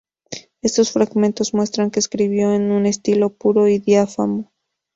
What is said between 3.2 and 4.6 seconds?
puro y diáfano.